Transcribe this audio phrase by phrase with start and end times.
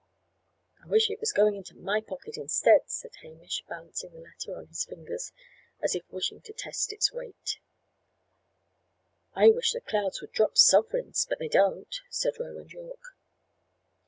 [0.83, 4.65] "I wish it was going into my pocket instead," said Hamish, balancing the letter on
[4.65, 5.31] his fingers,
[5.79, 7.59] as if wishing to test its weight.
[9.35, 11.27] "I wish the clouds would drop sovereigns!
[11.29, 13.15] But they don't," said Roland Yorke.